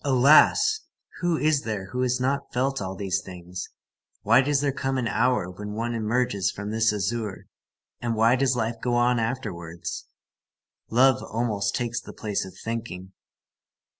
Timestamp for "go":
8.81-8.95